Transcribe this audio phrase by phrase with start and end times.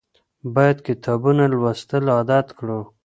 [0.55, 2.79] باید کتابونه لوستل عادت کړو.